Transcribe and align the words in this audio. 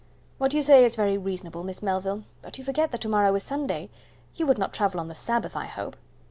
"What 0.39 0.55
you 0.55 0.63
say 0.63 0.83
is 0.83 0.95
very 0.95 1.15
reasonable, 1.15 1.63
Miss 1.63 1.83
Melville, 1.83 2.23
but 2.41 2.57
you 2.57 2.63
forget 2.63 2.91
that 2.91 3.01
to 3.01 3.07
morrow 3.07 3.35
is 3.35 3.43
Sunday. 3.43 3.91
You 4.35 4.47
would 4.47 4.57
not 4.57 4.73
travel 4.73 4.99
on 4.99 5.09
the 5.09 5.13
Sabbath, 5.13 5.55
I 5.55 5.65
hope?" 5.67 5.95